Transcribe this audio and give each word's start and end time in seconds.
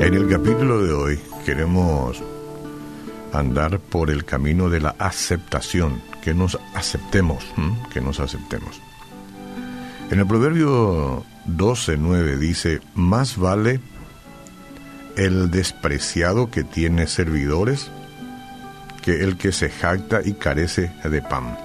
En 0.00 0.14
el 0.14 0.28
capítulo 0.28 0.82
de 0.82 0.92
hoy 0.92 1.20
queremos 1.44 2.20
andar 3.32 3.78
por 3.78 4.10
el 4.10 4.24
camino 4.24 4.68
de 4.68 4.80
la 4.80 4.96
aceptación, 4.98 6.02
que 6.22 6.34
nos 6.34 6.58
aceptemos, 6.74 7.44
que 7.92 8.00
nos 8.00 8.18
aceptemos. 8.18 8.80
En 10.10 10.18
el 10.18 10.26
proverbio 10.26 11.22
12.9 11.46 12.36
dice, 12.38 12.80
más 12.94 13.36
vale 13.36 13.80
el 15.16 15.52
despreciado 15.52 16.50
que 16.50 16.64
tiene 16.64 17.06
servidores 17.06 17.92
que 19.02 19.22
el 19.22 19.36
que 19.36 19.52
se 19.52 19.70
jacta 19.70 20.20
y 20.24 20.32
carece 20.32 20.92
de 21.04 21.22
pan. 21.22 21.56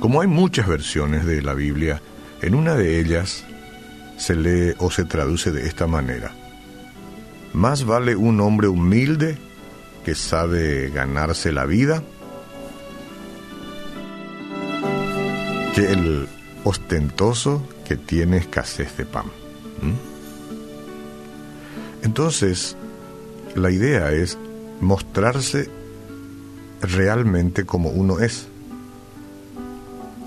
Como 0.00 0.22
hay 0.22 0.28
muchas 0.28 0.66
versiones 0.66 1.26
de 1.26 1.42
la 1.42 1.52
Biblia, 1.52 2.00
en 2.42 2.54
una 2.54 2.74
de 2.74 3.00
ellas 3.00 3.44
se 4.16 4.34
lee 4.34 4.74
o 4.78 4.90
se 4.90 5.04
traduce 5.04 5.50
de 5.50 5.66
esta 5.66 5.86
manera. 5.86 6.32
Más 7.52 7.84
vale 7.84 8.16
un 8.16 8.40
hombre 8.40 8.68
humilde 8.68 9.38
que 10.04 10.14
sabe 10.14 10.90
ganarse 10.90 11.52
la 11.52 11.66
vida 11.66 12.02
que 15.74 15.92
el 15.92 16.28
ostentoso 16.64 17.66
que 17.86 17.96
tiene 17.96 18.38
escasez 18.38 18.96
de 18.96 19.04
pan. 19.04 19.26
Entonces, 22.02 22.76
la 23.54 23.70
idea 23.70 24.12
es 24.12 24.38
mostrarse 24.80 25.70
realmente 26.80 27.64
como 27.64 27.90
uno 27.90 28.20
es. 28.20 28.49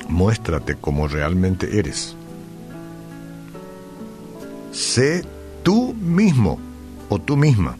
Muéstrate 0.07 0.75
como 0.75 1.07
realmente 1.07 1.79
eres. 1.79 2.15
Sé 4.71 5.25
tú 5.63 5.93
mismo 5.93 6.59
o 7.09 7.19
tú 7.19 7.37
misma. 7.37 7.77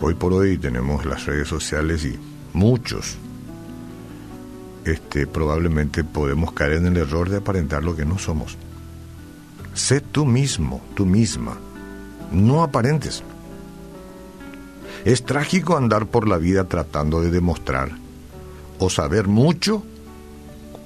Hoy 0.00 0.14
por 0.14 0.32
hoy 0.32 0.58
tenemos 0.58 1.06
las 1.06 1.24
redes 1.24 1.48
sociales 1.48 2.04
y 2.04 2.18
muchos 2.52 3.16
este, 4.84 5.26
probablemente 5.26 6.04
podemos 6.04 6.52
caer 6.52 6.74
en 6.74 6.86
el 6.86 6.98
error 6.98 7.30
de 7.30 7.38
aparentar 7.38 7.82
lo 7.82 7.96
que 7.96 8.04
no 8.04 8.18
somos. 8.18 8.58
Sé 9.72 10.00
tú 10.00 10.26
mismo, 10.26 10.82
tú 10.94 11.06
misma. 11.06 11.56
No 12.30 12.62
aparentes. 12.62 13.22
Es 15.04 15.24
trágico 15.24 15.76
andar 15.76 16.06
por 16.06 16.28
la 16.28 16.36
vida 16.36 16.64
tratando 16.64 17.20
de 17.20 17.30
demostrar 17.30 18.03
o 18.78 18.90
saber 18.90 19.28
mucho 19.28 19.82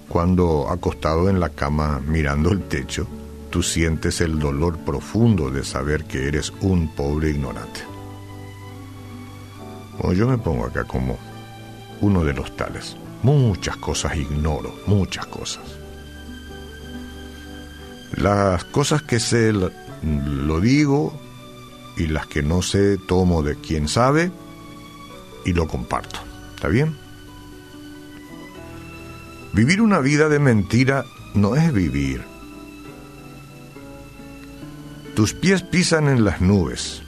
cuando 0.08 0.70
acostado 0.70 1.28
en 1.28 1.38
la 1.38 1.50
cama 1.50 2.00
mirando 2.06 2.50
el 2.50 2.62
techo, 2.62 3.06
tú 3.50 3.62
sientes 3.62 4.20
el 4.20 4.38
dolor 4.38 4.78
profundo 4.78 5.50
de 5.50 5.64
saber 5.64 6.04
que 6.04 6.26
eres 6.28 6.52
un 6.60 6.94
pobre 6.94 7.30
ignorante. 7.30 7.80
O 10.00 10.12
yo 10.12 10.26
me 10.26 10.38
pongo 10.38 10.64
acá 10.64 10.84
como 10.84 11.18
uno 12.00 12.24
de 12.24 12.32
los 12.32 12.56
tales. 12.56 12.96
Muchas 13.22 13.76
cosas 13.76 14.16
ignoro, 14.16 14.74
muchas 14.86 15.26
cosas. 15.26 15.64
Las 18.16 18.64
cosas 18.64 19.02
que 19.02 19.20
sé 19.20 19.52
lo 19.52 20.60
digo 20.60 21.12
y 21.96 22.06
las 22.06 22.26
que 22.26 22.42
no 22.42 22.62
sé 22.62 22.96
tomo 22.96 23.42
de 23.42 23.56
quien 23.56 23.88
sabe 23.88 24.30
y 25.44 25.52
lo 25.52 25.66
comparto. 25.66 26.20
¿Está 26.54 26.68
bien? 26.68 27.07
Vivir 29.52 29.80
una 29.80 29.98
vida 29.98 30.28
de 30.28 30.38
mentira 30.38 31.04
no 31.34 31.56
es 31.56 31.72
vivir. 31.72 32.22
Tus 35.14 35.34
pies 35.34 35.62
pisan 35.62 36.08
en 36.08 36.24
las 36.24 36.40
nubes. 36.40 37.02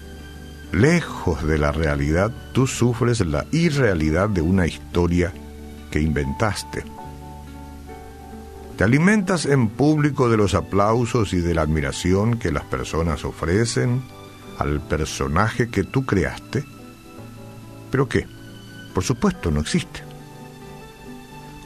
Lejos 0.73 1.45
de 1.45 1.59
la 1.59 1.73
realidad, 1.73 2.33
tú 2.53 2.67
sufres 2.67 3.21
la 3.21 3.47
irrealidad 3.53 4.29
de 4.29 4.41
una 4.41 4.67
historia 4.67 5.33
que 5.91 6.01
inventaste. 6.01 6.85
Te 8.77 8.85
alimentas 8.85 9.47
en 9.47 9.69
público 9.69 10.31
de 10.31 10.37
los 10.37 10.55
aplausos 10.55 11.35
y 11.35 11.41
de 11.41 11.55
la 11.55 11.63
admiración 11.63 12.39
que 12.39 12.51
las 12.51 12.65
personas 12.65 13.25
ofrecen 13.25 14.03
al 14.59 14.81
personaje 14.81 15.69
que 15.69 15.85
tú 15.85 16.07
creaste, 16.07 16.65
pero 17.91 18.09
que, 18.09 18.27
por 18.95 19.05
supuesto, 19.05 19.51
no 19.51 19.61
existe. 19.61 20.10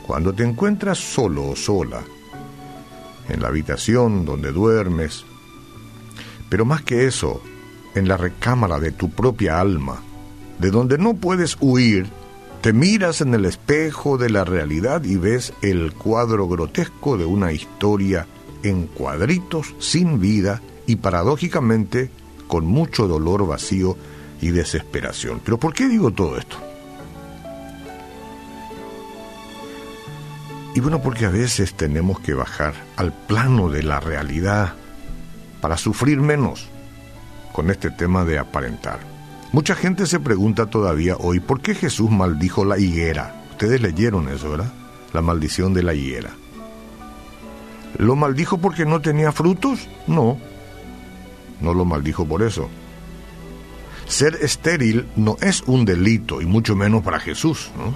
Cuando 0.06 0.32
te 0.32 0.44
encuentras 0.44 0.98
solo 0.98 1.48
o 1.48 1.56
sola, 1.56 2.02
en 3.28 3.40
la 3.40 3.48
habitación 3.48 4.24
donde 4.24 4.52
duermes, 4.52 5.24
pero 6.48 6.64
más 6.64 6.82
que 6.82 7.06
eso, 7.06 7.42
en 7.94 8.08
la 8.08 8.16
recámara 8.16 8.78
de 8.80 8.92
tu 8.92 9.10
propia 9.10 9.60
alma, 9.60 10.02
de 10.58 10.70
donde 10.70 10.98
no 10.98 11.14
puedes 11.14 11.56
huir 11.60 12.06
te 12.64 12.72
miras 12.72 13.20
en 13.20 13.34
el 13.34 13.44
espejo 13.44 14.16
de 14.16 14.30
la 14.30 14.42
realidad 14.42 15.04
y 15.04 15.16
ves 15.16 15.52
el 15.60 15.92
cuadro 15.92 16.48
grotesco 16.48 17.18
de 17.18 17.26
una 17.26 17.52
historia 17.52 18.26
en 18.62 18.86
cuadritos, 18.86 19.74
sin 19.80 20.18
vida 20.18 20.62
y 20.86 20.96
paradójicamente 20.96 22.08
con 22.48 22.64
mucho 22.64 23.06
dolor 23.06 23.46
vacío 23.46 23.98
y 24.40 24.48
desesperación. 24.48 25.42
Pero 25.44 25.58
¿por 25.58 25.74
qué 25.74 25.88
digo 25.88 26.10
todo 26.10 26.38
esto? 26.38 26.56
Y 30.74 30.80
bueno, 30.80 31.00
porque 31.00 31.26
a 31.26 31.30
veces 31.30 31.74
tenemos 31.74 32.18
que 32.18 32.34
bajar 32.34 32.74
al 32.96 33.12
plano 33.12 33.68
de 33.68 33.84
la 33.84 34.00
realidad 34.00 34.74
para 35.60 35.76
sufrir 35.76 36.20
menos 36.20 36.68
con 37.52 37.70
este 37.70 37.90
tema 37.90 38.24
de 38.24 38.38
aparentar. 38.38 38.98
Mucha 39.52 39.76
gente 39.76 40.06
se 40.06 40.18
pregunta 40.18 40.66
todavía 40.66 41.16
hoy 41.16 41.38
por 41.38 41.60
qué 41.60 41.76
Jesús 41.76 42.10
maldijo 42.10 42.64
la 42.64 42.76
higuera. 42.76 43.44
Ustedes 43.52 43.80
leyeron 43.80 44.28
eso, 44.28 44.50
¿verdad? 44.50 44.72
La 45.12 45.22
maldición 45.22 45.72
de 45.74 45.84
la 45.84 45.94
higuera. 45.94 46.30
¿Lo 47.96 48.16
maldijo 48.16 48.58
porque 48.58 48.84
no 48.84 49.00
tenía 49.00 49.30
frutos? 49.30 49.88
No. 50.08 50.38
No 51.60 51.72
lo 51.72 51.84
maldijo 51.84 52.26
por 52.26 52.42
eso. 52.42 52.68
Ser 54.08 54.38
estéril 54.42 55.06
no 55.14 55.36
es 55.40 55.62
un 55.62 55.84
delito, 55.84 56.40
y 56.40 56.46
mucho 56.46 56.74
menos 56.74 57.04
para 57.04 57.20
Jesús. 57.20 57.70
¿no? 57.78 57.94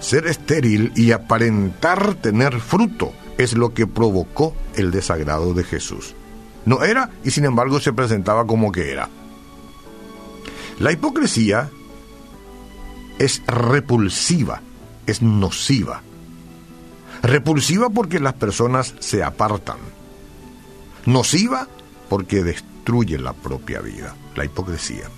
Ser 0.00 0.26
estéril 0.26 0.92
y 0.94 1.12
aparentar 1.12 2.14
tener 2.14 2.60
fruto 2.60 3.12
es 3.38 3.54
lo 3.54 3.74
que 3.74 3.86
provocó 3.86 4.54
el 4.74 4.90
desagrado 4.90 5.54
de 5.54 5.64
Jesús. 5.64 6.14
No 6.64 6.82
era 6.82 7.10
y 7.24 7.30
sin 7.30 7.44
embargo 7.44 7.80
se 7.80 7.92
presentaba 7.92 8.46
como 8.46 8.72
que 8.72 8.92
era. 8.92 9.08
La 10.78 10.92
hipocresía 10.92 11.70
es 13.18 13.42
repulsiva, 13.46 14.60
es 15.06 15.22
nociva. 15.22 16.02
Repulsiva 17.22 17.88
porque 17.88 18.20
las 18.20 18.34
personas 18.34 18.94
se 18.98 19.22
apartan. 19.22 19.78
Nociva 21.06 21.66
porque 22.08 22.42
destruye 22.42 23.18
la 23.18 23.32
propia 23.32 23.80
vida, 23.80 24.14
la 24.34 24.44
hipocresía. 24.44 25.08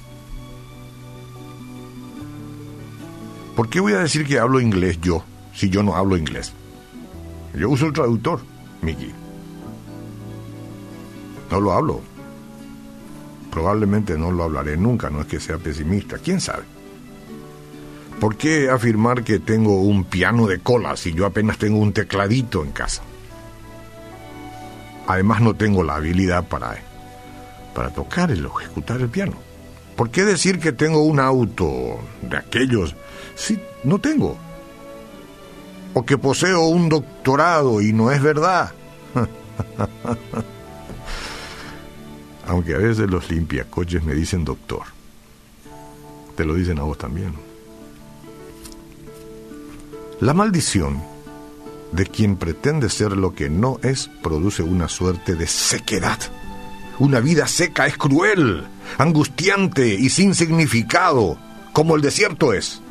¿Por 3.58 3.68
qué 3.68 3.80
voy 3.80 3.94
a 3.94 3.98
decir 3.98 4.24
que 4.24 4.38
hablo 4.38 4.60
inglés 4.60 5.00
yo 5.02 5.24
si 5.52 5.68
yo 5.68 5.82
no 5.82 5.96
hablo 5.96 6.16
inglés? 6.16 6.52
Yo 7.54 7.68
uso 7.68 7.86
el 7.86 7.92
traductor, 7.92 8.40
Mickey. 8.82 9.12
No 11.50 11.60
lo 11.60 11.72
hablo 11.72 12.00
probablemente 13.58 14.16
no 14.16 14.30
lo 14.30 14.44
hablaré 14.44 14.76
nunca, 14.76 15.10
no 15.10 15.22
es 15.22 15.26
que 15.26 15.40
sea 15.40 15.58
pesimista, 15.58 16.18
quién 16.18 16.40
sabe. 16.40 16.62
¿Por 18.20 18.36
qué 18.36 18.70
afirmar 18.70 19.24
que 19.24 19.40
tengo 19.40 19.82
un 19.82 20.04
piano 20.04 20.46
de 20.46 20.60
cola 20.60 20.96
si 20.96 21.12
yo 21.12 21.26
apenas 21.26 21.58
tengo 21.58 21.78
un 21.78 21.92
tecladito 21.92 22.62
en 22.62 22.70
casa? 22.70 23.02
Además 25.08 25.40
no 25.40 25.54
tengo 25.54 25.82
la 25.82 25.96
habilidad 25.96 26.46
para, 26.46 26.76
para 27.74 27.90
tocar 27.90 28.30
y 28.30 28.38
ejecutar 28.38 29.00
el 29.00 29.08
piano. 29.08 29.47
¿Por 29.98 30.10
qué 30.10 30.24
decir 30.24 30.60
que 30.60 30.70
tengo 30.70 31.02
un 31.02 31.18
auto 31.18 31.98
de 32.22 32.36
aquellos 32.36 32.94
si 33.34 33.58
no 33.82 33.98
tengo? 33.98 34.38
O 35.92 36.06
que 36.06 36.16
poseo 36.16 36.68
un 36.68 36.88
doctorado 36.88 37.82
y 37.82 37.92
no 37.92 38.12
es 38.12 38.22
verdad. 38.22 38.70
Aunque 42.46 42.76
a 42.76 42.78
veces 42.78 43.10
los 43.10 43.28
limpiacoches 43.28 44.04
me 44.04 44.14
dicen 44.14 44.44
doctor. 44.44 44.82
Te 46.36 46.44
lo 46.44 46.54
dicen 46.54 46.78
a 46.78 46.84
vos 46.84 46.96
también. 46.96 47.34
La 50.20 50.32
maldición 50.32 51.02
de 51.90 52.06
quien 52.06 52.36
pretende 52.36 52.88
ser 52.88 53.16
lo 53.16 53.34
que 53.34 53.50
no 53.50 53.80
es 53.82 54.08
produce 54.22 54.62
una 54.62 54.88
suerte 54.88 55.34
de 55.34 55.48
sequedad. 55.48 56.20
Una 56.98 57.20
vida 57.20 57.46
seca 57.46 57.86
es 57.86 57.96
cruel, 57.96 58.66
angustiante 58.98 59.94
y 59.94 60.08
sin 60.10 60.34
significado, 60.34 61.38
como 61.72 61.94
el 61.94 62.02
desierto 62.02 62.52
es. 62.52 62.82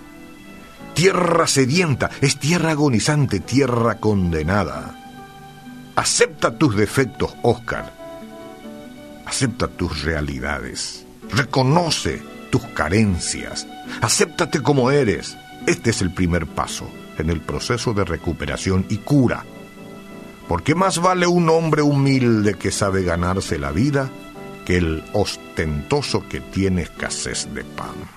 Tierra 0.94 1.46
sedienta, 1.46 2.10
es 2.22 2.40
tierra 2.40 2.72
agonizante, 2.72 3.40
tierra 3.40 4.00
condenada. 4.00 4.96
Acepta 5.96 6.58
tus 6.58 6.76
defectos, 6.76 7.36
Oscar. 7.44 7.94
Acepta 9.26 9.68
tus 9.68 10.04
realidades. 10.04 11.06
Reconoce 11.30 12.22
tus 12.50 12.64
carencias. 12.68 13.68
Acéptate 14.02 14.62
como 14.62 14.90
eres. 14.90 15.38
Este 15.66 15.90
es 15.90 16.02
el 16.02 16.14
primer 16.14 16.48
paso 16.48 16.90
en 17.18 17.30
el 17.30 17.42
proceso 17.42 17.94
de 17.94 18.06
recuperación 18.06 18.86
y 18.90 18.98
cura. 18.98 19.44
Porque 20.48 20.76
más 20.76 21.02
vale 21.02 21.28
un 21.28 21.50
hombre 21.50 21.82
humilde 21.82 22.54
que 22.56 22.72
sabe 22.72 23.04
ganarse 23.04 23.60
la 23.60 23.72
vida 23.72 24.10
que 24.66 24.78
el 24.78 25.04
ostentoso 25.14 26.28
que 26.28 26.42
tiene 26.42 26.84
escasez 26.84 27.54
de 27.54 27.64
pan. 27.64 28.17